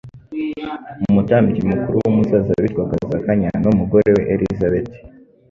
Umutambyi 1.09 1.59
mukuru 1.69 1.95
w'umusaza 2.03 2.51
witwaga 2.61 2.95
Zakanya 3.11 3.49
n'umugore 3.63 4.09
we 4.15 4.23
Elizabeti 4.33 4.95